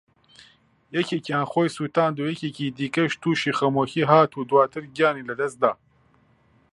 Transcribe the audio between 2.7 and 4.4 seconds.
دیکەش تووشی خەمۆکی هات